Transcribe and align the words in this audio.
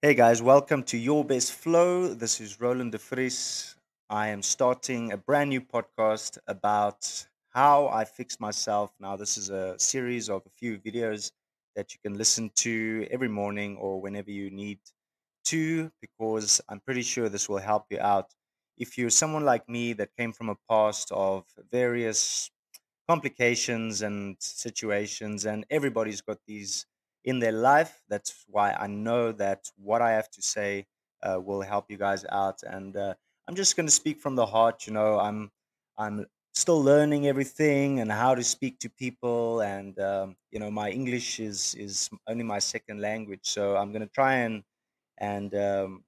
Hey 0.00 0.14
guys, 0.14 0.40
welcome 0.40 0.84
to 0.84 0.96
Your 0.96 1.24
Best 1.24 1.52
Flow. 1.52 2.14
This 2.14 2.40
is 2.40 2.60
Roland 2.60 2.92
de 2.92 2.98
Vries. 2.98 3.74
I 4.08 4.28
am 4.28 4.42
starting 4.42 5.10
a 5.10 5.16
brand 5.16 5.50
new 5.50 5.60
podcast 5.60 6.38
about 6.46 7.26
how 7.48 7.88
I 7.88 8.04
fix 8.04 8.38
myself. 8.38 8.94
Now, 9.00 9.16
this 9.16 9.36
is 9.36 9.50
a 9.50 9.76
series 9.76 10.30
of 10.30 10.42
a 10.46 10.50
few 10.50 10.78
videos 10.78 11.32
that 11.74 11.92
you 11.92 11.98
can 12.00 12.16
listen 12.16 12.52
to 12.58 13.08
every 13.10 13.28
morning 13.28 13.76
or 13.76 14.00
whenever 14.00 14.30
you 14.30 14.52
need 14.52 14.78
to, 15.46 15.90
because 16.00 16.60
I'm 16.68 16.78
pretty 16.78 17.02
sure 17.02 17.28
this 17.28 17.48
will 17.48 17.58
help 17.58 17.86
you 17.90 17.98
out. 17.98 18.32
If 18.76 18.98
you're 18.98 19.10
someone 19.10 19.44
like 19.44 19.68
me 19.68 19.94
that 19.94 20.16
came 20.16 20.32
from 20.32 20.48
a 20.48 20.58
past 20.70 21.10
of 21.10 21.44
various 21.72 22.52
complications 23.08 24.02
and 24.02 24.36
situations, 24.38 25.44
and 25.44 25.66
everybody's 25.70 26.20
got 26.20 26.38
these 26.46 26.86
in 27.28 27.38
their 27.38 27.52
life. 27.52 28.00
That's 28.08 28.32
why 28.48 28.72
I 28.72 28.86
know 28.86 29.32
that 29.32 29.70
what 29.76 30.00
I 30.00 30.12
have 30.12 30.30
to 30.30 30.42
say 30.42 30.86
uh, 31.22 31.38
will 31.38 31.60
help 31.60 31.84
you 31.90 31.98
guys 31.98 32.24
out. 32.30 32.62
And 32.62 32.96
uh, 32.96 33.14
I'm 33.46 33.54
just 33.54 33.76
going 33.76 33.86
to 33.86 33.92
speak 34.02 34.18
from 34.20 34.34
the 34.34 34.46
heart. 34.46 34.86
You 34.86 34.94
know, 34.94 35.20
I'm 35.20 35.50
I'm 35.98 36.26
still 36.54 36.82
learning 36.82 37.26
everything 37.26 38.00
and 38.00 38.10
how 38.10 38.34
to 38.34 38.42
speak 38.42 38.78
to 38.80 38.88
people, 39.04 39.60
and 39.60 39.98
um, 40.00 40.36
you 40.52 40.58
know, 40.58 40.70
my 40.70 40.88
English 40.90 41.38
is 41.38 41.74
is 41.74 42.08
only 42.26 42.44
my 42.44 42.60
second 42.60 43.00
language, 43.00 43.44
so 43.56 43.76
I'm 43.76 43.92
going 43.92 44.06
to 44.08 44.14
try 44.20 44.34
and 44.46 44.62
and 45.18 45.54
um, 45.54 46.04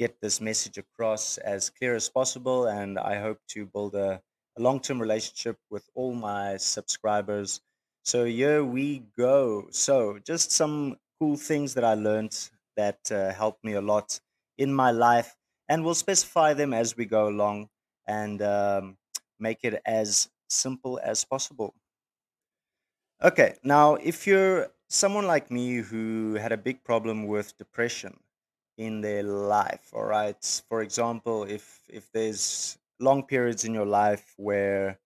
get 0.00 0.20
this 0.20 0.40
message 0.40 0.78
across 0.78 1.38
as 1.38 1.70
clear 1.70 1.94
as 1.94 2.08
possible. 2.08 2.66
And 2.66 2.98
I 2.98 3.20
hope 3.20 3.38
to 3.54 3.66
build 3.66 3.94
a, 3.94 4.20
a 4.58 4.60
long 4.66 4.80
term 4.80 4.98
relationship 5.00 5.56
with 5.70 5.84
all 5.94 6.14
my 6.14 6.56
subscribers. 6.56 7.60
So, 8.04 8.24
here 8.24 8.64
we 8.64 8.98
go. 9.16 9.68
So, 9.70 10.18
just 10.18 10.50
some 10.52 10.98
cool 11.18 11.36
things 11.36 11.74
that 11.74 11.84
I 11.84 11.94
learned 11.94 12.50
that 12.76 13.10
uh, 13.10 13.32
helped 13.32 13.64
me 13.64 13.74
a 13.74 13.80
lot 13.80 14.20
in 14.58 14.72
my 14.74 14.90
life. 14.90 15.36
And 15.68 15.84
we'll 15.84 15.94
specify 15.94 16.54
them 16.54 16.74
as 16.74 16.96
we 16.96 17.04
go 17.06 17.28
along 17.28 17.68
and 18.06 18.42
um, 18.42 18.98
make 19.38 19.60
it 19.62 19.80
as 19.86 20.28
simple 20.48 20.98
as 21.02 21.24
possible. 21.24 21.74
Okay, 23.22 23.58
now 23.62 23.94
if 23.96 24.26
you're 24.26 24.70
someone 24.88 25.26
like 25.26 25.50
me 25.50 25.76
who 25.76 26.34
had 26.34 26.52
a 26.52 26.56
big 26.56 26.82
problem 26.84 27.26
with 27.26 27.56
depression 27.56 28.20
in 28.78 29.00
their 29.02 29.22
life, 29.22 29.90
all 29.94 30.04
right, 30.04 30.42
for 30.68 30.82
example, 30.82 31.44
if 31.44 31.84
if 31.88 32.10
there's 32.12 32.78
long 33.00 33.26
periods 33.26 33.64
in 33.64 33.74
your 33.74 33.86
life 33.86 34.34
where 34.38 35.00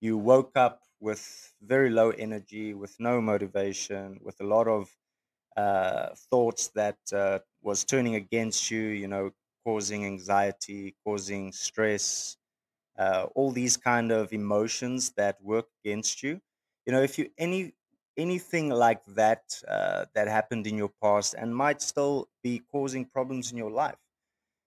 you 0.00 0.18
woke 0.18 0.56
up 0.56 0.84
with 1.00 1.52
very 1.60 1.90
low 1.90 2.10
energy, 2.10 2.74
with 2.74 2.98
no 3.00 3.20
motivation, 3.20 4.20
with 4.22 4.40
a 4.40 4.44
lot 4.44 4.68
of 4.68 4.96
uh, 5.56 6.14
thoughts 6.30 6.68
that 6.68 6.98
uh, 7.12 7.40
was 7.62 7.84
turning 7.84 8.14
against 8.14 8.70
you, 8.70 8.80
you 8.82 9.08
know, 9.08 9.32
causing 9.64 10.04
anxiety, 10.06 10.96
causing 11.04 11.52
stress, 11.52 12.36
uh, 12.98 13.26
all 13.34 13.50
these 13.52 13.76
kind 13.76 14.10
of 14.12 14.32
emotions 14.32 15.12
that 15.12 15.40
work 15.42 15.66
against 15.84 16.22
you. 16.22 16.40
You 16.86 16.92
know 16.92 17.02
if 17.02 17.18
you 17.18 17.30
any 17.38 17.74
anything 18.16 18.70
like 18.70 19.04
that 19.06 19.62
uh, 19.68 20.06
that 20.14 20.28
happened 20.28 20.66
in 20.66 20.76
your 20.76 20.92
past 21.02 21.34
and 21.34 21.54
might 21.54 21.82
still 21.82 22.28
be 22.42 22.60
causing 22.60 23.04
problems 23.04 23.52
in 23.52 23.58
your 23.58 23.70
life. 23.70 23.98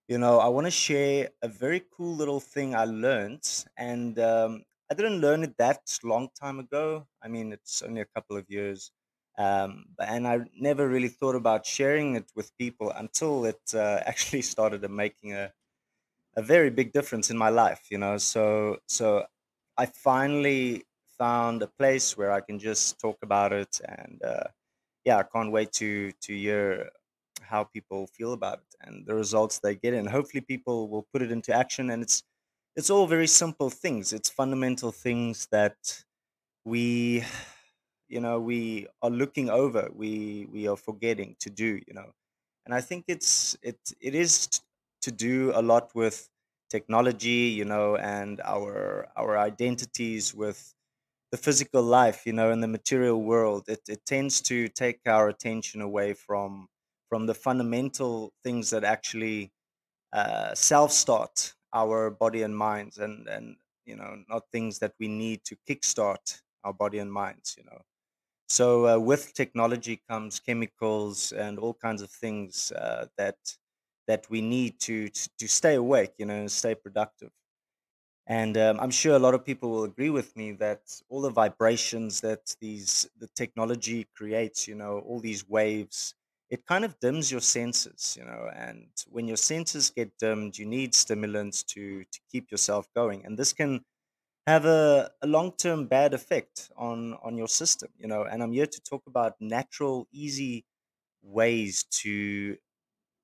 You 0.07 0.17
know 0.17 0.39
i 0.39 0.47
want 0.47 0.67
to 0.67 0.71
share 0.71 1.29
a 1.41 1.47
very 1.47 1.81
cool 1.95 2.15
little 2.15 2.39
thing 2.41 2.75
i 2.75 2.85
learned 2.85 3.47
and 3.77 4.19
um, 4.19 4.63
i 4.91 4.95
didn't 4.95 5.21
learn 5.21 5.43
it 5.43 5.57
that 5.57 5.81
long 6.03 6.29
time 6.43 6.59
ago. 6.59 7.07
I 7.23 7.29
mean 7.29 7.53
it's 7.53 7.81
only 7.81 8.01
a 8.01 8.11
couple 8.15 8.37
of 8.37 8.45
years 8.49 8.91
um, 9.37 9.85
and 9.99 10.27
i 10.27 10.39
never 10.69 10.87
really 10.89 11.07
thought 11.19 11.35
about 11.35 11.65
sharing 11.65 12.15
it 12.17 12.29
with 12.35 12.57
people 12.57 12.91
until 13.03 13.45
it 13.45 13.63
uh, 13.73 13.99
actually 14.11 14.43
started 14.43 14.89
making 14.91 15.33
a 15.33 15.53
a 16.37 16.41
very 16.41 16.69
big 16.69 16.93
difference 16.93 17.29
in 17.29 17.37
my 17.37 17.49
life 17.49 17.83
you 17.91 17.97
know? 17.97 18.17
So 18.17 18.43
so 18.87 19.25
i 19.77 19.85
finally 19.85 20.85
found 21.19 21.61
a 21.63 21.67
place 21.79 22.17
where 22.17 22.31
i 22.31 22.41
can 22.41 22.59
just 22.59 22.99
talk 22.99 23.17
about 23.23 23.53
it 23.53 23.73
and 23.87 24.21
uh, 24.23 24.47
yeah 25.05 25.17
i 25.19 25.23
can't 25.23 25.51
wait 25.51 25.71
to 25.81 26.11
to 26.25 26.33
hear 26.45 26.89
how 27.41 27.63
people 27.65 28.07
feel 28.07 28.33
about 28.33 28.59
it 28.59 28.75
and 28.81 29.05
the 29.07 29.15
results 29.15 29.59
they 29.59 29.75
get 29.75 29.93
and 29.93 30.09
hopefully 30.09 30.41
people 30.41 30.89
will 30.89 31.07
put 31.13 31.21
it 31.21 31.31
into 31.31 31.53
action 31.53 31.89
and 31.91 32.03
it's 32.03 32.23
it's 32.75 32.89
all 32.89 33.07
very 33.07 33.27
simple 33.27 33.69
things. 33.69 34.13
It's 34.13 34.29
fundamental 34.29 34.91
things 34.91 35.47
that 35.51 36.03
we 36.65 37.23
you 38.09 38.19
know 38.21 38.39
we 38.39 38.87
are 39.01 39.09
looking 39.09 39.49
over 39.49 39.89
we 39.93 40.47
we 40.51 40.67
are 40.67 40.77
forgetting 40.77 41.35
to 41.39 41.49
do 41.49 41.81
you 41.87 41.93
know. 41.93 42.11
And 42.65 42.73
i 42.75 42.81
think 42.81 43.05
it's 43.07 43.57
it 43.63 43.79
it 44.01 44.15
is 44.15 44.49
to 45.01 45.11
do 45.11 45.51
a 45.55 45.61
lot 45.61 45.95
with 45.95 46.29
technology 46.69 47.53
you 47.59 47.65
know 47.65 47.97
and 47.97 48.41
our 48.41 49.09
our 49.17 49.37
identities 49.37 50.33
with 50.35 50.75
the 51.31 51.37
physical 51.37 51.83
life 51.83 52.25
you 52.25 52.33
know 52.33 52.51
in 52.51 52.61
the 52.61 52.67
material 52.67 53.21
world. 53.23 53.69
It, 53.69 53.81
it 53.89 54.05
tends 54.05 54.41
to 54.43 54.67
take 54.69 55.01
our 55.07 55.29
attention 55.29 55.81
away 55.81 56.13
from 56.13 56.67
from 57.09 57.25
the 57.27 57.35
fundamental 57.35 58.33
things 58.43 58.69
that 58.71 58.83
actually 58.83 59.51
uh, 60.13 60.55
self 60.55 60.91
start 60.91 61.55
our 61.73 62.09
body 62.11 62.41
and 62.43 62.55
minds 62.57 62.97
and 62.97 63.27
and 63.27 63.57
you 63.85 63.95
know 63.95 64.23
not 64.29 64.49
things 64.51 64.79
that 64.79 64.93
we 64.99 65.07
need 65.07 65.43
to 65.45 65.55
kickstart 65.69 66.41
our 66.63 66.73
body 66.73 66.99
and 66.99 67.11
minds 67.11 67.55
you 67.57 67.63
know 67.63 67.81
so 68.49 68.87
uh, 68.87 68.99
with 68.99 69.33
technology 69.33 70.01
comes 70.09 70.39
chemicals 70.39 71.31
and 71.31 71.57
all 71.59 71.73
kinds 71.73 72.01
of 72.01 72.11
things 72.11 72.71
uh, 72.73 73.07
that 73.17 73.37
that 74.07 74.29
we 74.29 74.41
need 74.41 74.79
to, 74.81 75.07
to 75.09 75.29
to 75.39 75.47
stay 75.47 75.75
awake, 75.75 76.13
you 76.17 76.25
know, 76.25 76.35
and 76.35 76.51
stay 76.51 76.75
productive. 76.75 77.31
And 78.27 78.57
um, 78.57 78.79
I'm 78.79 78.91
sure 78.91 79.15
a 79.15 79.19
lot 79.19 79.33
of 79.33 79.45
people 79.45 79.71
will 79.71 79.83
agree 79.83 80.09
with 80.09 80.35
me 80.37 80.53
that 80.53 81.01
all 81.09 81.21
the 81.21 81.31
vibrations 81.31 82.21
that 82.21 82.55
these 82.61 83.09
the 83.17 83.27
technology 83.35 84.05
creates, 84.15 84.67
you 84.67 84.75
know, 84.75 84.99
all 84.99 85.19
these 85.19 85.47
waves, 85.49 86.15
it 86.51 86.67
kind 86.67 86.85
of 86.85 86.99
dims 86.99 87.31
your 87.31 87.41
senses, 87.41 88.15
you 88.19 88.25
know. 88.25 88.51
And 88.55 88.89
when 89.09 89.27
your 89.27 89.37
senses 89.37 89.89
get 89.91 90.17
dimmed, 90.19 90.57
you 90.59 90.67
need 90.67 90.95
stimulants 90.95 91.63
to 91.75 92.05
to 92.05 92.19
keep 92.31 92.51
yourself 92.51 92.87
going. 92.95 93.25
And 93.25 93.39
this 93.39 93.53
can 93.53 93.85
have 94.47 94.65
a, 94.65 95.11
a 95.21 95.27
long-term 95.27 95.87
bad 95.87 96.13
effect 96.13 96.71
on 96.75 97.13
on 97.15 97.37
your 97.37 97.47
system 97.47 97.89
you 97.97 98.07
know 98.07 98.23
and 98.23 98.41
i'm 98.43 98.51
here 98.51 98.65
to 98.65 98.81
talk 98.81 99.03
about 99.07 99.39
natural 99.39 100.07
easy 100.11 100.65
ways 101.23 101.83
to 101.85 102.57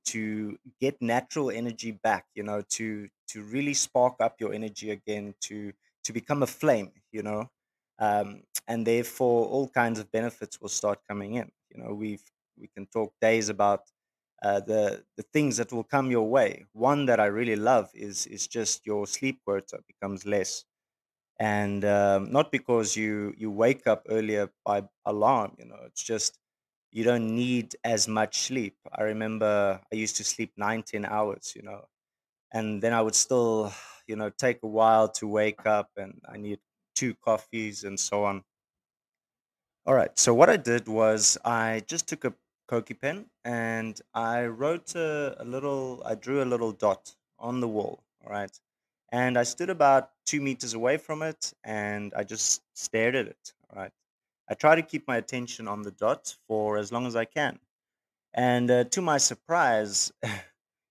to 0.06 0.58
get 0.80 1.02
natural 1.02 1.52
energy 1.52 1.92
back 1.92 2.26
you 2.36 2.44
know 2.44 2.62
to 2.70 3.10
to 3.28 3.44
really 3.44 3.74
spark 3.74 4.16
up 4.22 4.40
your 4.40 4.54
energy 4.54 4.92
again 4.92 5.34
to 5.42 5.74
to 6.04 6.14
become 6.14 6.44
a 6.44 6.48
flame 6.48 6.92
you 7.12 7.22
know 7.24 7.50
um, 8.00 8.44
and 8.68 8.88
therefore 8.88 9.48
all 9.48 9.68
kinds 9.70 10.00
of 10.00 10.12
benefits 10.12 10.62
will 10.62 10.70
start 10.70 11.00
coming 11.08 11.36
in 11.36 11.52
you 11.70 11.82
know 11.84 11.94
we've 11.94 12.24
we 12.58 12.68
can 12.68 12.88
talk 12.88 13.14
days 13.22 13.50
about 13.50 13.82
uh, 14.44 14.60
the 14.62 15.06
the 15.18 15.24
things 15.24 15.58
that 15.58 15.72
will 15.72 15.84
come 15.84 16.12
your 16.12 16.30
way. 16.30 16.66
One 16.74 17.06
that 17.08 17.20
i 17.20 17.26
really 17.26 17.56
love 17.56 17.90
is 17.94 18.28
is 18.28 18.48
just 18.48 18.86
your 18.86 19.08
sleep 19.08 19.42
quota 19.46 19.80
becomes 19.88 20.26
less. 20.26 20.66
And 21.40 21.86
um, 21.86 22.32
not 22.32 22.52
because 22.52 22.96
you 22.96 23.34
you 23.38 23.52
wake 23.52 23.86
up 23.88 24.06
earlier 24.10 24.52
by 24.66 24.88
alarm 25.06 25.56
you 25.60 25.66
know 25.66 25.80
it's 25.86 26.04
just 26.04 26.40
you 26.92 27.04
don't 27.04 27.36
need 27.36 27.76
as 27.84 28.08
much 28.08 28.40
sleep. 28.40 28.78
I 28.92 29.04
remember 29.04 29.82
i 29.92 29.96
used 29.96 30.18
to 30.18 30.24
sleep 30.24 30.54
19 30.58 31.06
hours 31.06 31.54
you 31.56 31.64
know 31.64 31.88
and 32.54 32.82
then 32.84 32.94
i 32.94 33.02
would 33.02 33.16
still 33.16 33.74
you 34.08 34.16
know 34.18 34.30
take 34.30 34.64
a 34.64 34.68
while 34.68 35.10
to 35.20 35.28
wake 35.28 35.66
up 35.66 35.92
and 35.98 36.22
i 36.30 36.38
need 36.38 36.60
two 36.96 37.16
coffees 37.16 37.84
and 37.86 38.00
so 38.00 38.24
on. 38.26 38.44
All 39.86 39.94
right 39.96 40.18
so 40.20 40.34
what 40.34 40.50
i 40.50 40.58
did 40.58 40.88
was 40.88 41.38
i 41.46 41.82
just 41.88 42.08
took 42.08 42.26
a 42.26 42.34
Koki 42.68 42.94
pen 42.94 43.30
and 43.46 44.02
i 44.14 44.46
wrote 44.46 44.96
a, 44.96 45.36
a 45.42 45.46
little 45.46 46.02
i 46.06 46.16
drew 46.16 46.44
a 46.44 46.46
little 46.54 46.72
dot 46.72 47.16
on 47.40 47.60
the 47.62 47.68
wall 47.68 48.04
all 48.24 48.32
right 48.32 48.60
and 49.12 49.38
I 49.38 49.44
stood 49.44 49.70
about 49.70 50.12
two 50.26 50.42
meters 50.42 50.74
away 50.74 50.98
from 50.98 51.22
it 51.22 51.54
and 51.64 52.14
I 52.14 52.24
just 52.24 52.62
stared 52.74 53.16
at 53.16 53.28
it. 53.28 53.54
All 53.70 53.82
right. 53.82 53.92
I 54.50 54.54
try 54.54 54.76
to 54.76 54.82
keep 54.82 55.08
my 55.08 55.18
attention 55.18 55.68
on 55.68 55.82
the 55.82 55.92
dot 55.92 56.36
for 56.48 56.78
as 56.78 56.92
long 56.92 57.06
as 57.08 57.16
I 57.16 57.26
can. 57.26 57.60
And 58.34 58.70
uh, 58.72 58.84
to 58.86 59.02
my 59.02 59.18
surprise, 59.18 60.12
you 60.24 60.32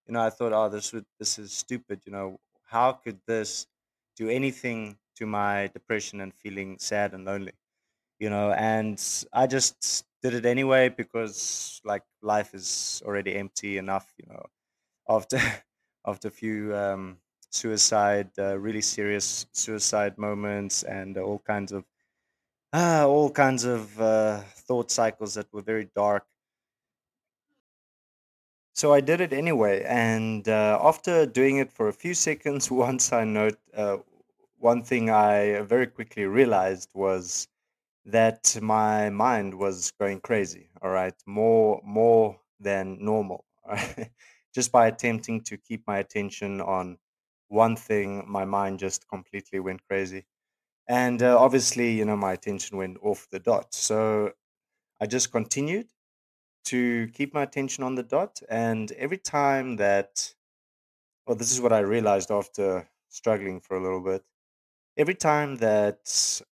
know, 0.08 0.20
I 0.22 0.30
thought, 0.30 0.52
oh, 0.52 0.68
this 0.68 0.92
would, 0.92 1.06
this 1.18 1.38
is 1.38 1.52
stupid. 1.52 2.02
You 2.06 2.12
know, 2.12 2.40
how 2.64 2.92
could 2.92 3.20
this 3.26 3.66
do 4.16 4.28
anything 4.28 4.98
to 5.16 5.26
my 5.26 5.68
depression 5.68 6.20
and 6.20 6.34
feeling 6.34 6.78
sad 6.78 7.14
and 7.14 7.24
lonely? 7.24 7.52
You 8.20 8.30
know, 8.30 8.52
and 8.52 9.02
I 9.32 9.46
just 9.46 10.05
did 10.22 10.34
it 10.34 10.46
anyway 10.46 10.88
because 10.88 11.80
like 11.84 12.04
life 12.22 12.54
is 12.54 13.02
already 13.04 13.34
empty 13.36 13.78
enough. 13.78 14.12
You 14.18 14.26
know, 14.32 14.46
after 15.08 15.38
after 16.06 16.28
a 16.28 16.32
few 16.32 16.74
um, 16.76 17.20
suicide, 17.50 18.30
uh, 18.38 18.58
really 18.58 18.82
serious 18.82 19.46
suicide 19.52 20.18
moments, 20.18 20.82
and 20.84 21.18
all 21.18 21.40
kinds 21.40 21.72
of 21.72 21.86
ah, 22.72 23.06
all 23.06 23.30
kinds 23.30 23.64
of 23.64 24.00
uh, 24.00 24.42
thought 24.42 24.90
cycles 24.90 25.34
that 25.34 25.52
were 25.52 25.62
very 25.62 25.86
dark. 25.96 26.26
So 28.74 28.92
I 28.92 29.00
did 29.00 29.20
it 29.20 29.32
anyway, 29.32 29.82
and 29.84 30.48
uh, 30.48 30.78
after 30.80 31.26
doing 31.26 31.56
it 31.56 31.72
for 31.72 31.88
a 31.88 31.92
few 31.92 32.14
seconds, 32.14 32.70
once 32.88 33.12
I 33.12 33.24
note 33.24 33.58
uh, 33.74 33.98
one 34.58 34.82
thing 34.84 35.10
I 35.10 35.62
very 35.62 35.86
quickly 35.88 36.24
realized 36.26 36.90
was 36.94 37.48
that 38.06 38.58
my 38.62 39.10
mind 39.10 39.54
was 39.54 39.90
going 39.92 40.20
crazy. 40.20 40.70
All 40.82 40.90
right, 40.90 41.14
more 41.26 41.80
more 41.84 42.40
than 42.60 43.04
normal. 43.04 43.46
right? 43.66 44.10
Just 44.54 44.72
by 44.72 44.86
attempting 44.88 45.42
to 45.44 45.58
keep 45.58 45.86
my 45.86 45.98
attention 45.98 46.60
on 46.62 46.98
one 47.48 47.76
thing, 47.76 48.24
my 48.28 48.44
mind 48.46 48.78
just 48.80 49.06
completely 49.08 49.60
went 49.60 49.86
crazy, 49.86 50.26
and 50.88 51.22
uh, 51.22 51.38
obviously, 51.38 51.92
you 51.92 52.04
know, 52.04 52.16
my 52.16 52.32
attention 52.34 52.78
went 52.78 52.98
off 53.02 53.28
the 53.32 53.40
dot. 53.40 53.74
So 53.74 54.32
I 55.00 55.06
just 55.06 55.32
continued 55.32 55.92
to 56.66 57.08
keep 57.14 57.34
my 57.34 57.42
attention 57.44 57.84
on 57.84 57.96
the 57.96 58.02
dot, 58.04 58.42
and 58.50 58.92
every 58.92 59.18
time 59.18 59.76
that 59.76 60.34
well, 61.26 61.36
this 61.36 61.52
is 61.52 61.60
what 61.60 61.72
I 61.72 61.80
realized 61.80 62.30
after 62.30 62.88
struggling 63.08 63.60
for 63.60 63.76
a 63.76 63.82
little 63.82 64.00
bit. 64.02 64.24
Every 64.96 65.14
time 65.14 65.56
that 65.56 66.42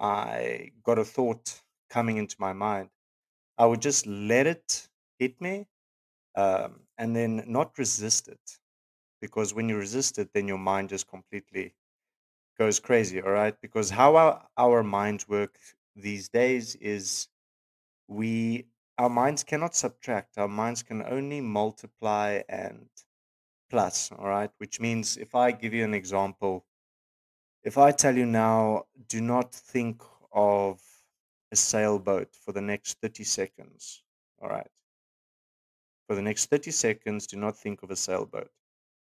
I 0.00 0.72
got 0.82 0.98
a 0.98 1.04
thought 1.04 1.60
coming 1.90 2.16
into 2.16 2.36
my 2.38 2.52
mind, 2.52 2.88
I 3.58 3.66
would 3.66 3.82
just 3.82 4.06
let 4.06 4.46
it 4.46 4.88
hit 5.18 5.40
me 5.40 5.66
um, 6.34 6.80
and 6.98 7.14
then 7.14 7.44
not 7.46 7.78
resist 7.78 8.28
it. 8.28 8.58
Because 9.20 9.52
when 9.52 9.68
you 9.68 9.76
resist 9.76 10.18
it, 10.18 10.30
then 10.32 10.48
your 10.48 10.58
mind 10.58 10.88
just 10.88 11.06
completely 11.06 11.74
goes 12.58 12.80
crazy. 12.80 13.20
All 13.20 13.32
right. 13.32 13.54
Because 13.60 13.90
how 13.90 14.16
our, 14.16 14.46
our 14.56 14.82
minds 14.82 15.28
work 15.28 15.58
these 15.94 16.28
days 16.28 16.74
is 16.76 17.28
we, 18.08 18.66
our 18.98 19.10
minds 19.10 19.44
cannot 19.44 19.74
subtract, 19.74 20.38
our 20.38 20.48
minds 20.48 20.82
can 20.82 21.02
only 21.02 21.40
multiply 21.40 22.40
and 22.48 22.88
plus. 23.70 24.10
All 24.12 24.28
right. 24.28 24.50
Which 24.58 24.80
means 24.80 25.16
if 25.18 25.34
I 25.34 25.52
give 25.52 25.74
you 25.74 25.84
an 25.84 25.94
example, 25.94 26.64
If 27.64 27.78
I 27.78 27.90
tell 27.92 28.16
you 28.16 28.26
now, 28.26 28.86
do 29.08 29.20
not 29.22 29.54
think 29.54 30.02
of 30.32 30.82
a 31.52 31.56
sailboat 31.56 32.34
for 32.36 32.52
the 32.52 32.60
next 32.60 33.00
30 33.00 33.24
seconds. 33.24 34.02
All 34.42 34.48
right. 34.50 34.68
For 36.08 36.14
the 36.14 36.20
next 36.22 36.46
30 36.50 36.70
seconds, 36.72 37.26
do 37.26 37.38
not 37.38 37.56
think 37.56 37.82
of 37.82 37.90
a 37.90 37.96
sailboat. 37.96 38.50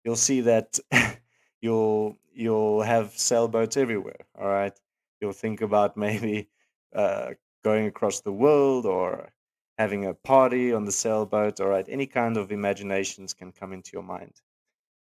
You'll 0.04 0.16
see 0.16 0.42
that 0.42 0.78
you'll 1.62 2.18
you'll 2.32 2.82
have 2.82 3.18
sailboats 3.18 3.76
everywhere. 3.76 4.26
All 4.38 4.48
right. 4.48 4.78
You'll 5.20 5.32
think 5.32 5.60
about 5.62 5.96
maybe 6.06 6.50
uh, 6.94 7.34
going 7.64 7.86
across 7.86 8.20
the 8.20 8.32
world 8.32 8.86
or 8.86 9.32
having 9.78 10.06
a 10.06 10.14
party 10.14 10.72
on 10.72 10.84
the 10.84 10.92
sailboat. 10.92 11.60
All 11.60 11.68
right. 11.68 11.88
Any 11.88 12.06
kind 12.06 12.36
of 12.36 12.52
imaginations 12.52 13.34
can 13.34 13.52
come 13.52 13.72
into 13.72 13.90
your 13.94 14.04
mind. 14.04 14.42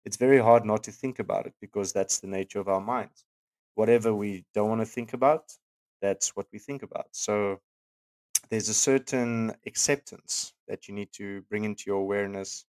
it's 0.06 0.18
very 0.18 0.40
hard 0.40 0.66
not 0.66 0.84
to 0.86 0.92
think 0.94 1.20
about 1.20 1.48
it 1.48 1.56
because 1.62 1.94
that's 1.94 2.20
the 2.22 2.28
nature 2.28 2.62
of 2.62 2.70
our 2.70 2.82
minds. 2.82 3.27
Whatever 3.78 4.14
we 4.14 4.46
don't 4.54 4.70
want 4.70 4.82
to 4.82 4.88
think 4.98 5.14
about, 5.14 5.46
that's 6.02 6.36
what 6.36 6.48
we 6.54 6.60
think 6.60 6.84
about. 6.84 7.10
So 7.16 7.62
there's 8.50 8.70
a 8.70 8.74
certain 8.74 9.56
acceptance 9.66 10.54
that 10.68 10.88
you 10.88 10.94
need 10.96 11.14
to 11.14 11.44
bring 11.44 11.64
into 11.64 11.86
your 11.88 12.00
awareness, 12.02 12.66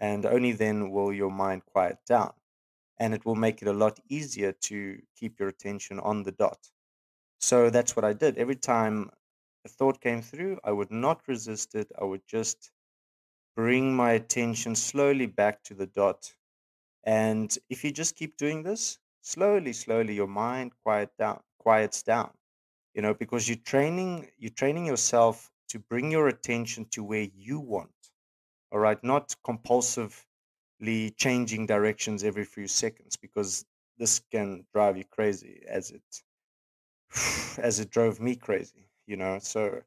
and 0.00 0.26
only 0.26 0.52
then 0.52 0.90
will 0.90 1.12
your 1.12 1.30
mind 1.30 1.66
quiet 1.66 1.98
down. 2.06 2.34
And 2.98 3.14
it 3.14 3.24
will 3.26 3.36
make 3.36 3.62
it 3.62 3.68
a 3.68 3.74
lot 3.74 4.00
easier 4.08 4.52
to 4.52 5.02
keep 5.16 5.40
your 5.40 5.48
attention 5.50 6.00
on 6.00 6.24
the 6.24 6.32
dot. 6.32 6.70
So 7.40 7.70
that's 7.70 7.96
what 7.96 8.04
I 8.04 8.14
did. 8.14 8.38
Every 8.38 8.56
time 8.56 9.10
a 9.64 9.68
thought 9.68 10.00
came 10.00 10.22
through, 10.22 10.60
I 10.64 10.72
would 10.72 10.92
not 10.92 11.28
resist 11.28 11.74
it. 11.74 11.92
I 12.00 12.04
would 12.04 12.26
just 12.26 12.72
bring 13.56 13.94
my 13.94 14.12
attention 14.12 14.74
slowly 14.74 15.26
back 15.26 15.62
to 15.64 15.74
the 15.74 15.86
dot 15.86 16.34
And 17.04 17.56
if 17.70 17.84
you 17.84 17.92
just 17.92 18.16
keep 18.16 18.36
doing 18.36 18.62
this, 18.64 18.98
slowly, 19.28 19.72
slowly 19.74 20.14
your 20.14 20.26
mind 20.26 20.72
quiet 20.82 21.10
down, 21.18 21.40
quiets 21.58 22.02
down, 22.02 22.30
you 22.94 23.02
know, 23.02 23.12
because 23.12 23.46
you're 23.48 23.64
training, 23.64 24.26
you're 24.38 24.58
training 24.62 24.86
yourself 24.86 25.50
to 25.68 25.78
bring 25.78 26.10
your 26.10 26.28
attention 26.28 26.86
to 26.90 27.04
where 27.04 27.28
you 27.36 27.60
want. 27.60 27.90
All 28.72 28.78
right. 28.78 29.02
Not 29.04 29.34
compulsively 29.46 31.14
changing 31.16 31.66
directions 31.66 32.24
every 32.24 32.44
few 32.44 32.66
seconds 32.66 33.16
because 33.16 33.64
this 33.98 34.20
can 34.30 34.64
drive 34.72 34.96
you 34.96 35.04
crazy 35.04 35.62
as 35.68 35.90
it 35.90 36.02
as 37.58 37.80
it 37.80 37.90
drove 37.90 38.20
me 38.20 38.34
crazy, 38.34 38.88
you 39.06 39.16
know. 39.16 39.38
So 39.40 39.82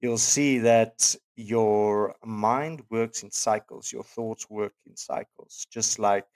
you'll 0.00 0.18
see 0.36 0.58
that 0.58 1.14
your 1.36 2.14
mind 2.24 2.82
works 2.90 3.22
in 3.24 3.30
cycles, 3.30 3.92
your 3.92 4.04
thoughts 4.04 4.48
work 4.48 4.74
in 4.86 4.96
cycles, 4.96 5.66
just 5.72 5.98
like 5.98 6.26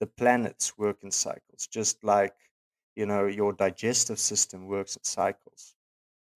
the 0.00 0.06
planets 0.06 0.76
work 0.78 1.02
in 1.02 1.10
cycles, 1.10 1.66
just 1.66 2.02
like 2.04 2.34
you 2.96 3.06
know 3.06 3.26
your 3.26 3.52
digestive 3.52 4.18
system 4.18 4.66
works 4.66 4.96
in 4.96 5.04
cycles. 5.04 5.74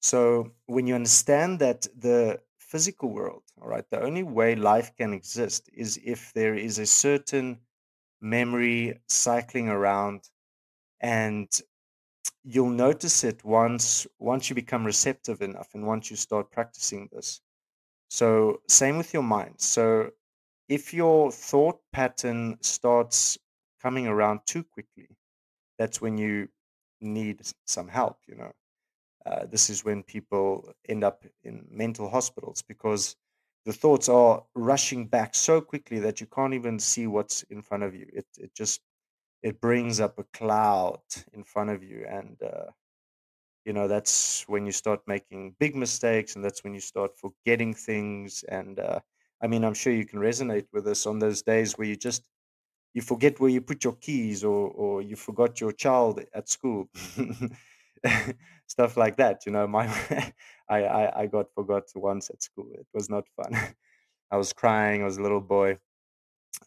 So 0.02 0.52
when 0.66 0.86
you 0.86 0.94
understand 0.94 1.58
that 1.60 1.86
the 1.96 2.40
physical 2.58 3.10
world, 3.10 3.42
all 3.60 3.68
right, 3.68 3.84
the 3.90 4.02
only 4.02 4.22
way 4.22 4.54
life 4.54 4.94
can 4.96 5.12
exist 5.12 5.70
is 5.72 5.98
if 6.04 6.32
there 6.34 6.54
is 6.54 6.78
a 6.78 6.86
certain 6.86 7.60
memory 8.20 9.00
cycling 9.08 9.68
around, 9.68 10.28
and 11.00 11.48
you'll 12.44 12.70
notice 12.70 13.24
it 13.24 13.44
once 13.44 14.06
once 14.18 14.48
you 14.48 14.54
become 14.54 14.84
receptive 14.84 15.42
enough 15.42 15.74
and 15.74 15.86
once 15.86 16.10
you 16.10 16.16
start 16.16 16.50
practicing 16.50 17.08
this. 17.12 17.40
So 18.10 18.62
same 18.68 18.96
with 18.98 19.12
your 19.12 19.22
mind. 19.22 19.60
So 19.60 20.10
if 20.68 20.94
your 20.94 21.30
thought 21.32 21.80
pattern 21.92 22.58
starts 22.62 23.38
coming 23.80 24.06
around 24.06 24.40
too 24.46 24.64
quickly, 24.64 25.08
that's 25.78 26.00
when 26.00 26.18
you 26.18 26.48
need 27.00 27.42
some 27.66 27.88
help, 27.88 28.18
you 28.28 28.36
know. 28.36 28.52
Uh, 29.26 29.46
this 29.46 29.68
is 29.70 29.84
when 29.84 30.02
people 30.02 30.72
end 30.88 31.04
up 31.04 31.24
in 31.44 31.66
mental 31.70 32.08
hospitals 32.08 32.62
because 32.62 33.16
the 33.64 33.72
thoughts 33.72 34.08
are 34.08 34.46
rushing 34.54 35.06
back 35.06 35.34
so 35.34 35.60
quickly 35.60 35.98
that 36.00 36.20
you 36.20 36.26
can't 36.26 36.54
even 36.54 36.78
see 36.78 37.06
what's 37.06 37.42
in 37.44 37.60
front 37.62 37.82
of 37.82 37.94
you. 37.94 38.08
It 38.12 38.26
it 38.38 38.54
just 38.54 38.80
it 39.42 39.60
brings 39.60 40.00
up 40.00 40.18
a 40.18 40.24
cloud 40.24 41.02
in 41.32 41.44
front 41.44 41.70
of 41.70 41.82
you, 41.84 42.06
and 42.08 42.42
uh, 42.42 42.72
you 43.64 43.72
know 43.72 43.88
that's 43.88 44.46
when 44.48 44.64
you 44.66 44.72
start 44.72 45.00
making 45.06 45.56
big 45.58 45.76
mistakes, 45.76 46.36
and 46.36 46.44
that's 46.44 46.64
when 46.64 46.74
you 46.74 46.80
start 46.80 47.16
forgetting 47.18 47.74
things. 47.74 48.42
And 48.44 48.78
uh, 48.78 49.00
I 49.42 49.46
mean, 49.46 49.64
I'm 49.64 49.74
sure 49.74 49.92
you 49.92 50.06
can 50.06 50.20
resonate 50.20 50.66
with 50.72 50.84
this 50.84 51.06
on 51.06 51.18
those 51.18 51.42
days 51.42 51.76
where 51.76 51.86
you 51.88 51.96
just 51.96 52.28
you 52.94 53.02
forget 53.02 53.38
where 53.40 53.50
you 53.50 53.60
put 53.60 53.84
your 53.84 53.94
keys 53.96 54.44
or 54.44 54.70
or 54.70 55.02
you 55.02 55.16
forgot 55.16 55.60
your 55.60 55.72
child 55.72 56.20
at 56.34 56.48
school. 56.48 56.88
Stuff 58.66 58.96
like 58.96 59.16
that 59.16 59.46
you 59.46 59.52
know 59.52 59.66
my 59.66 59.86
I, 60.68 60.84
I 60.84 61.20
i 61.22 61.26
got 61.26 61.52
forgot 61.54 61.84
once 61.94 62.30
at 62.30 62.42
school. 62.42 62.70
It 62.74 62.86
was 62.94 63.08
not 63.10 63.24
fun. 63.36 63.52
I 64.30 64.36
was 64.36 64.52
crying 64.52 65.02
i 65.02 65.04
was 65.06 65.18
a 65.18 65.22
little 65.22 65.40
boy. 65.40 65.78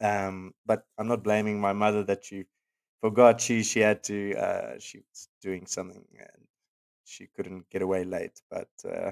Um 0.01 0.53
but 0.65 0.85
i'm 0.97 1.07
not 1.07 1.23
blaming 1.23 1.59
my 1.61 1.73
mother 1.73 2.03
that 2.05 2.25
she 2.25 2.45
forgot. 3.01 3.41
She 3.41 3.63
she 3.63 3.81
had 3.81 4.03
to 4.05 4.35
uh 4.35 4.79
she 4.79 4.99
was 4.99 5.29
doing 5.41 5.65
something 5.67 6.05
and 6.19 6.47
she 7.05 7.27
couldn't 7.27 7.69
get 7.69 7.81
away 7.83 8.03
late. 8.05 8.41
But 8.51 8.71
uh 8.85 9.11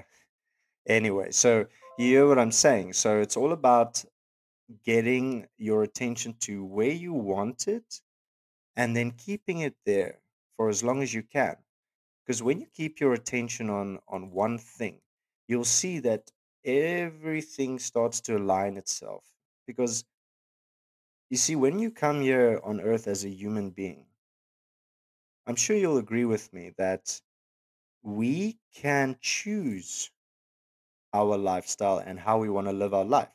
anyway 0.86 1.30
so 1.30 1.66
you 1.98 2.06
hear 2.06 2.26
what 2.28 2.38
i'm 2.38 2.52
saying. 2.52 2.92
So 2.94 3.20
it's 3.20 3.36
all 3.36 3.52
about 3.52 4.04
getting 4.84 5.48
your 5.58 5.82
attention 5.82 6.34
to 6.40 6.64
where 6.64 6.92
you 6.92 7.12
want 7.12 7.68
it 7.68 8.00
and 8.76 8.96
then 8.96 9.12
keeping 9.12 9.60
it 9.60 9.76
there 9.86 10.20
for 10.56 10.68
as 10.68 10.82
long 10.84 11.02
as 11.02 11.14
you 11.14 11.22
can. 11.22 11.56
Because 12.26 12.42
when 12.42 12.60
you 12.60 12.66
keep 12.66 13.00
your 13.00 13.14
attention 13.14 13.70
on 13.70 14.00
on 14.08 14.30
one 14.32 14.58
thing 14.58 15.02
you'll 15.48 15.64
see 15.64 15.98
that 16.00 16.32
everything 16.64 17.78
starts 17.78 18.20
to 18.22 18.36
align 18.36 18.76
itself. 18.78 19.24
Because 19.66 20.04
you 21.30 21.38
see 21.38 21.56
when 21.56 21.78
you 21.78 21.90
come 21.90 22.20
here 22.20 22.60
on 22.62 22.78
earth 22.82 23.06
as 23.06 23.24
a 23.24 23.30
human 23.30 23.70
being 23.70 24.04
i'm 25.46 25.56
sure 25.56 25.76
you'll 25.76 25.98
agree 25.98 26.24
with 26.24 26.52
me 26.52 26.70
that 26.78 27.20
we 28.02 28.58
can 28.74 29.16
choose 29.20 30.10
our 31.12 31.36
lifestyle 31.36 31.98
and 31.98 32.18
how 32.18 32.38
we 32.38 32.48
want 32.50 32.66
to 32.66 32.72
live 32.72 32.94
our 32.94 33.04
life 33.04 33.32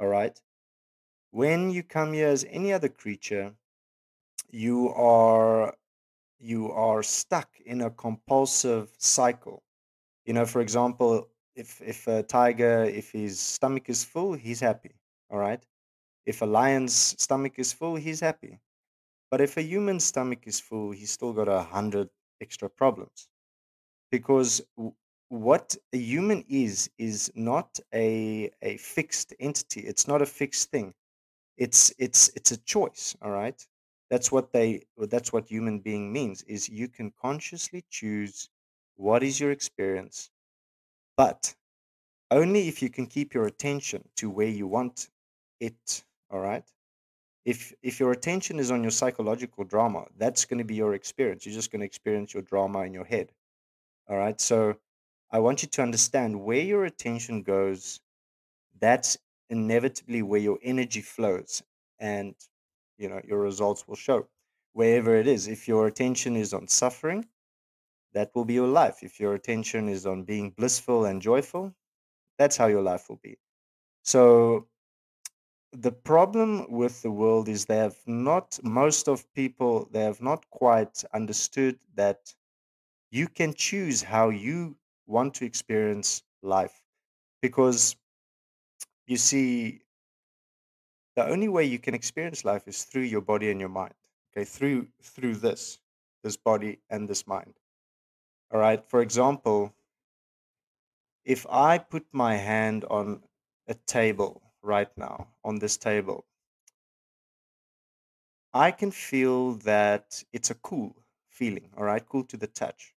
all 0.00 0.08
right 0.08 0.40
when 1.30 1.70
you 1.70 1.82
come 1.82 2.12
here 2.12 2.28
as 2.28 2.44
any 2.48 2.72
other 2.72 2.88
creature 2.88 3.52
you 4.50 4.90
are 4.90 5.74
you 6.38 6.70
are 6.72 7.02
stuck 7.02 7.48
in 7.64 7.80
a 7.82 7.90
compulsive 7.90 8.90
cycle. 8.98 9.62
You 10.24 10.34
know, 10.34 10.46
for 10.46 10.60
example, 10.60 11.28
if 11.54 11.80
if 11.82 12.06
a 12.06 12.22
tiger, 12.22 12.84
if 12.84 13.12
his 13.12 13.40
stomach 13.40 13.88
is 13.88 14.04
full, 14.04 14.34
he's 14.34 14.60
happy. 14.60 14.94
All 15.30 15.38
right. 15.38 15.64
If 16.26 16.42
a 16.42 16.46
lion's 16.46 16.94
stomach 16.94 17.54
is 17.58 17.72
full, 17.72 17.96
he's 17.96 18.20
happy. 18.20 18.58
But 19.30 19.40
if 19.40 19.56
a 19.56 19.62
human's 19.62 20.04
stomach 20.04 20.46
is 20.46 20.60
full, 20.60 20.92
he's 20.92 21.10
still 21.10 21.32
got 21.32 21.48
a 21.48 21.62
hundred 21.62 22.08
extra 22.40 22.68
problems 22.68 23.28
because 24.10 24.62
what 25.28 25.76
a 25.92 25.98
human 25.98 26.44
is 26.48 26.90
is 26.98 27.32
not 27.34 27.80
a 27.94 28.50
a 28.62 28.76
fixed 28.76 29.34
entity. 29.40 29.80
It's 29.80 30.06
not 30.06 30.22
a 30.22 30.26
fixed 30.26 30.70
thing. 30.70 30.94
It's 31.56 31.92
it's 31.98 32.28
it's 32.36 32.52
a 32.52 32.56
choice. 32.58 33.16
All 33.22 33.30
right. 33.30 33.66
That's 34.10 34.30
what 34.32 34.52
they. 34.52 34.86
That's 34.98 35.32
what 35.32 35.46
human 35.48 35.80
being 35.80 36.12
means. 36.12 36.42
Is 36.44 36.68
you 36.68 36.88
can 36.88 37.12
consciously 37.20 37.84
choose 37.90 38.48
what 38.96 39.22
is 39.22 39.40
your 39.40 39.50
experience, 39.50 40.30
but 41.16 41.54
only 42.30 42.68
if 42.68 42.82
you 42.82 42.90
can 42.90 43.06
keep 43.06 43.34
your 43.34 43.46
attention 43.46 44.08
to 44.16 44.30
where 44.30 44.48
you 44.48 44.66
want 44.66 45.10
it. 45.60 46.04
All 46.30 46.40
right. 46.40 46.64
If 47.44 47.72
if 47.82 48.00
your 48.00 48.12
attention 48.12 48.58
is 48.58 48.70
on 48.70 48.82
your 48.82 48.90
psychological 48.90 49.64
drama, 49.64 50.06
that's 50.18 50.44
going 50.44 50.58
to 50.58 50.64
be 50.64 50.74
your 50.74 50.94
experience. 50.94 51.46
You're 51.46 51.54
just 51.54 51.70
going 51.70 51.80
to 51.80 51.86
experience 51.86 52.34
your 52.34 52.42
drama 52.42 52.80
in 52.82 52.92
your 52.92 53.04
head. 53.04 53.32
All 54.08 54.16
right. 54.18 54.40
So 54.40 54.76
I 55.30 55.38
want 55.40 55.62
you 55.62 55.68
to 55.68 55.82
understand 55.82 56.42
where 56.42 56.60
your 56.62 56.84
attention 56.86 57.42
goes, 57.42 58.00
that's 58.80 59.18
inevitably 59.50 60.22
where 60.22 60.40
your 60.40 60.58
energy 60.62 61.00
flows 61.00 61.62
and 61.98 62.34
you 62.98 63.08
know 63.08 63.20
your 63.24 63.40
results 63.40 63.86
will 63.86 63.96
show. 63.96 64.28
Wherever 64.72 65.16
it 65.16 65.26
is. 65.26 65.48
If 65.48 65.66
your 65.68 65.86
attention 65.86 66.36
is 66.36 66.52
on 66.52 66.68
suffering, 66.68 67.26
that 68.12 68.30
will 68.34 68.44
be 68.44 68.54
your 68.54 68.68
life. 68.68 69.02
If 69.02 69.18
your 69.20 69.34
attention 69.34 69.88
is 69.88 70.06
on 70.06 70.24
being 70.24 70.50
blissful 70.50 71.06
and 71.06 71.22
joyful, 71.22 71.74
that's 72.38 72.56
how 72.56 72.66
your 72.66 72.82
life 72.82 73.08
will 73.08 73.20
be. 73.22 73.38
So 74.02 74.68
the 75.72 75.92
problem 75.92 76.70
with 76.70 77.02
the 77.02 77.10
world 77.10 77.48
is 77.48 77.64
they 77.66 77.76
have 77.76 77.98
not 78.06 78.58
most 78.62 79.08
of 79.08 79.30
people 79.34 79.88
they 79.92 80.02
have 80.02 80.22
not 80.22 80.48
quite 80.50 81.04
understood 81.12 81.78
that 81.94 82.34
you 83.10 83.28
can 83.28 83.52
choose 83.54 84.02
how 84.02 84.30
you 84.30 84.76
want 85.06 85.34
to 85.34 85.44
experience 85.44 86.22
life 86.42 86.82
because 87.42 87.96
you 89.06 89.16
see 89.16 89.80
the 91.14 91.26
only 91.26 91.48
way 91.48 91.64
you 91.64 91.78
can 91.78 91.94
experience 91.94 92.44
life 92.44 92.68
is 92.68 92.84
through 92.84 93.02
your 93.02 93.20
body 93.20 93.50
and 93.50 93.60
your 93.60 93.68
mind 93.68 93.94
okay? 94.32 94.44
Through 94.44 94.88
through 95.02 95.36
this 95.36 95.78
this 96.22 96.36
body 96.36 96.78
and 96.90 97.08
this 97.08 97.26
mind 97.26 97.54
all 98.52 98.60
right? 98.60 98.84
For 98.88 99.00
example 99.00 99.74
if 101.24 101.46
i 101.50 101.76
put 101.78 102.06
my 102.12 102.36
hand 102.36 102.84
on 102.88 103.20
a 103.66 103.74
table 103.74 104.42
right 104.62 104.96
now 104.96 105.26
on 105.44 105.58
this 105.58 105.76
table 105.76 106.24
i 108.54 108.70
can 108.70 108.90
feel 108.92 109.54
that 109.54 110.22
it's 110.32 110.50
a 110.50 110.54
cool 110.54 110.94
feeling 111.28 111.68
all 111.76 111.84
right? 111.84 112.08
Cool 112.08 112.24
to 112.24 112.36
the 112.36 112.46
touch. 112.46 112.94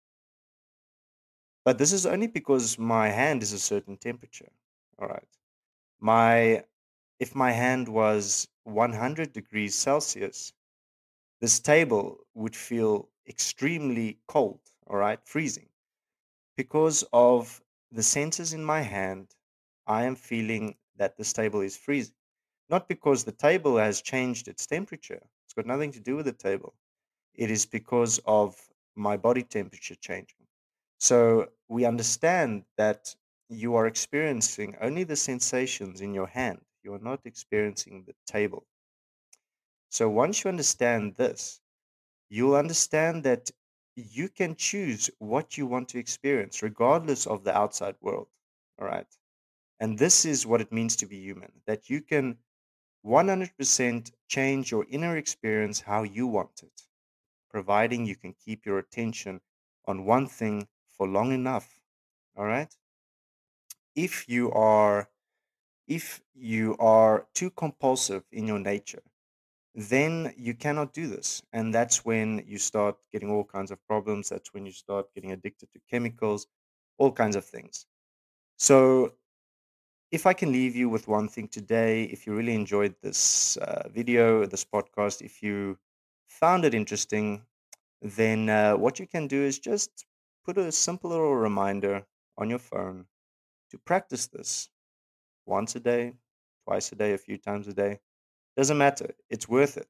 But 1.65 1.77
this 1.77 1.91
is 1.91 2.05
only 2.05 2.27
because 2.27 2.79
my 2.79 3.09
hand 3.09 3.43
is 3.43 3.53
a 3.53 3.59
certain 3.59 3.97
temperature 3.97 4.51
all 4.97 5.07
right 5.07 5.38
my 5.99 6.63
if 7.19 7.35
my 7.35 7.51
hand 7.51 7.87
was 7.89 8.47
100 8.63 9.33
degrees 9.33 9.75
celsius 9.75 10.53
this 11.41 11.59
table 11.59 12.19
would 12.33 12.55
feel 12.55 13.09
extremely 13.27 14.19
cold 14.27 14.59
all 14.87 14.97
right 14.97 15.19
freezing. 15.25 15.69
Because 16.57 17.03
of 17.13 17.61
the 17.91 18.01
sensors 18.01 18.53
in 18.53 18.63
my 18.63 18.81
hand 18.81 19.27
i 19.87 20.03
am 20.03 20.15
feeling 20.15 20.75
that 20.97 21.17
this 21.17 21.33
table 21.33 21.61
is 21.61 21.77
freezing. 21.77 22.15
Not 22.69 22.87
because 22.87 23.23
the 23.23 23.31
table 23.31 23.77
has 23.77 24.01
changed 24.01 24.47
its 24.47 24.67
temperature 24.67 25.21
it's 25.45 25.53
got 25.53 25.65
nothing 25.65 25.91
to 25.93 25.99
do 25.99 26.15
with 26.15 26.25
the 26.25 26.33
table 26.49 26.73
it 27.35 27.49
is 27.51 27.65
because 27.65 28.19
of 28.25 28.55
my 28.95 29.17
body 29.17 29.43
temperature 29.43 29.95
changing. 29.95 30.45
So 30.99 31.49
we 31.69 31.85
understand 31.85 32.63
that 32.77 33.15
you 33.49 33.75
are 33.75 33.87
experiencing 33.87 34.75
only 34.79 35.03
the 35.03 35.15
sensations 35.15 36.01
in 36.01 36.13
your 36.13 36.27
hand. 36.27 36.59
You 36.83 36.93
are 36.93 36.99
not 36.99 37.21
experiencing 37.25 38.03
the 38.05 38.13
table. 38.25 38.65
So 39.89 40.09
once 40.09 40.43
you 40.43 40.49
understand 40.49 41.15
this, 41.15 41.59
you'll 42.29 42.55
understand 42.55 43.23
that 43.23 43.49
you 43.95 44.29
can 44.29 44.55
choose 44.55 45.09
what 45.17 45.57
you 45.57 45.65
want 45.65 45.89
to 45.89 45.99
experience, 45.99 46.61
regardless 46.61 47.25
of 47.27 47.43
the 47.43 47.57
outside 47.57 47.95
world. 48.01 48.27
All 48.79 48.87
right. 48.87 49.07
And 49.79 49.97
this 49.97 50.25
is 50.25 50.45
what 50.45 50.61
it 50.61 50.71
means 50.71 50.95
to 50.97 51.05
be 51.07 51.17
human 51.17 51.51
that 51.65 51.89
you 51.89 52.01
can 52.01 52.37
100% 53.05 54.11
change 54.27 54.71
your 54.71 54.85
inner 54.89 55.17
experience 55.17 55.81
how 55.81 56.03
you 56.03 56.27
want 56.27 56.61
it, 56.63 56.83
providing 57.49 58.05
you 58.05 58.15
can 58.15 58.33
keep 58.33 58.65
your 58.65 58.77
attention 58.79 59.41
on 59.85 60.05
one 60.05 60.27
thing 60.27 60.67
for 60.89 61.07
long 61.07 61.31
enough. 61.31 61.79
All 62.37 62.45
right. 62.45 62.73
If 64.07 64.29
you 64.29 64.51
are 64.51 65.09
if 65.87 66.21
you 66.33 66.77
are 66.79 67.27
too 67.35 67.49
compulsive 67.51 68.23
in 68.31 68.47
your 68.47 68.59
nature, 68.59 69.03
then 69.75 70.33
you 70.37 70.53
cannot 70.55 70.93
do 70.93 71.07
this. 71.07 71.43
And 71.53 71.73
that's 71.73 72.05
when 72.05 72.43
you 72.47 72.57
start 72.59 72.97
getting 73.11 73.31
all 73.31 73.45
kinds 73.45 73.71
of 73.71 73.85
problems. 73.87 74.29
That's 74.29 74.53
when 74.53 74.65
you 74.65 74.71
start 74.73 75.13
getting 75.15 75.31
addicted 75.33 75.71
to 75.73 75.79
chemicals, 75.91 76.47
all 76.99 77.11
kinds 77.11 77.35
of 77.37 77.45
things. 77.45 77.87
So, 78.57 79.15
if 80.11 80.25
I 80.25 80.33
can 80.33 80.51
leave 80.51 80.75
you 80.75 80.89
with 80.89 81.07
one 81.07 81.27
thing 81.27 81.47
today, 81.47 82.03
if 82.05 82.25
you 82.25 82.35
really 82.35 82.55
enjoyed 82.55 82.95
this 83.01 83.57
uh, 83.57 83.87
video, 83.89 84.45
this 84.45 84.65
podcast, 84.65 85.21
if 85.21 85.43
you 85.43 85.77
found 86.27 86.65
it 86.65 86.73
interesting, 86.73 87.45
then 88.01 88.49
uh, 88.49 88.75
what 88.77 88.99
you 88.99 89.07
can 89.07 89.27
do 89.27 89.41
is 89.43 89.59
just 89.59 90.05
put 90.45 90.57
a 90.57 90.71
simple 90.71 91.11
little 91.11 91.35
reminder 91.35 92.05
on 92.37 92.49
your 92.49 92.59
phone 92.59 93.07
to 93.69 93.77
practice 93.77 94.27
this 94.27 94.69
once 95.45 95.75
a 95.75 95.79
day, 95.79 96.13
twice 96.65 96.91
a 96.91 96.95
day, 96.95 97.13
a 97.13 97.17
few 97.17 97.37
times 97.37 97.67
a 97.67 97.73
day. 97.73 97.99
Doesn't 98.57 98.77
matter. 98.77 99.15
It's 99.29 99.49
worth 99.49 99.77
it. 99.77 99.89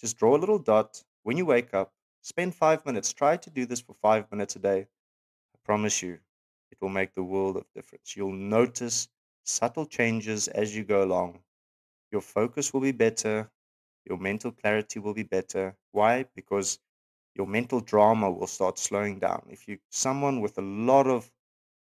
Just 0.00 0.18
draw 0.18 0.36
a 0.36 0.38
little 0.38 0.58
dot 0.58 1.02
when 1.22 1.36
you 1.36 1.46
wake 1.46 1.74
up. 1.74 1.92
Spend 2.22 2.54
five 2.54 2.84
minutes. 2.86 3.12
Try 3.12 3.36
to 3.38 3.50
do 3.50 3.66
this 3.66 3.80
for 3.80 3.94
five 3.94 4.30
minutes 4.30 4.56
a 4.56 4.58
day. 4.58 4.80
I 5.54 5.58
promise 5.64 6.02
you, 6.02 6.20
it 6.70 6.78
will 6.80 6.88
make 6.88 7.14
the 7.14 7.24
world 7.24 7.56
of 7.56 7.66
difference. 7.74 8.16
You'll 8.16 8.32
notice 8.32 9.08
subtle 9.44 9.86
changes 9.86 10.48
as 10.48 10.76
you 10.76 10.84
go 10.84 11.04
along. 11.04 11.40
Your 12.12 12.20
focus 12.20 12.72
will 12.72 12.80
be 12.80 12.92
better. 12.92 13.50
Your 14.04 14.18
mental 14.18 14.52
clarity 14.52 14.98
will 14.98 15.14
be 15.14 15.22
better. 15.22 15.76
Why? 15.92 16.24
Because 16.34 16.78
your 17.34 17.46
mental 17.46 17.80
drama 17.80 18.30
will 18.30 18.46
start 18.46 18.78
slowing 18.78 19.18
down. 19.18 19.46
If 19.50 19.68
you 19.68 19.78
someone 19.90 20.40
with 20.40 20.58
a 20.58 20.62
lot 20.62 21.06
of 21.06 21.30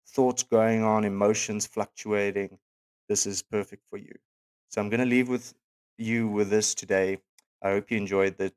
thoughts 0.08 0.44
going 0.44 0.84
on, 0.84 1.06
emotions 1.06 1.68
fluctuating, 1.68 2.60
this 3.10 3.26
is 3.26 3.42
perfect 3.44 3.84
for 3.90 3.98
you. 3.98 4.16
So 4.70 4.82
I'm 4.82 4.90
going 4.90 5.00
to 5.02 5.06
leave 5.06 5.30
with 5.30 5.54
you 5.98 6.28
with 6.28 6.50
this 6.50 6.76
today. 6.76 7.20
I 7.62 7.72
hope 7.72 7.92
you 7.92 7.98
enjoyed 7.98 8.40
it, 8.40 8.56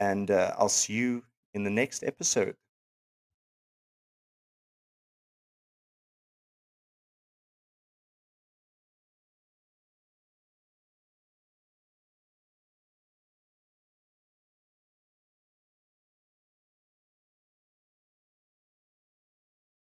and 0.00 0.30
uh, 0.30 0.54
I'll 0.58 0.68
see 0.68 0.94
you 0.94 1.24
in 1.54 1.64
the 1.64 1.70
next 1.70 2.02
episode. 2.04 2.56